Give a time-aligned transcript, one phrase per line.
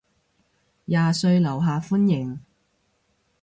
[0.85, 2.39] 廿歲樓下歡迎